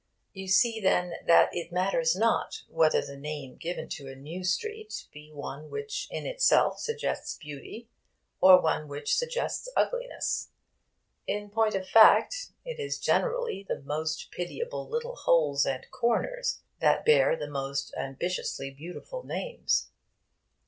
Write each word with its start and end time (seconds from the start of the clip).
You 0.33 0.47
see, 0.47 0.79
then, 0.81 1.13
that 1.27 1.55
it 1.55 1.71
matters 1.71 2.15
not 2.15 2.63
whether 2.67 3.05
the 3.05 3.15
name 3.15 3.55
given 3.57 3.87
to 3.89 4.07
a 4.07 4.15
new 4.15 4.43
street 4.43 5.05
be 5.13 5.31
one 5.31 5.69
which 5.69 6.07
in 6.09 6.25
itself 6.25 6.79
suggests 6.79 7.37
beauty, 7.37 7.87
or 8.39 8.59
one 8.59 8.87
which 8.87 9.15
suggests 9.15 9.69
ugliness. 9.75 10.49
In 11.27 11.51
point 11.51 11.75
of 11.75 11.87
fact, 11.87 12.49
it 12.65 12.79
is 12.79 12.97
generally 12.97 13.61
the 13.69 13.81
most 13.83 14.31
pitiable 14.31 14.89
little 14.89 15.17
holes 15.17 15.67
and 15.67 15.85
corners 15.91 16.63
that 16.79 17.05
bear 17.05 17.35
the 17.35 17.45
most 17.47 17.93
ambitiously 17.95 18.71
beautiful 18.71 19.23
names. 19.23 19.91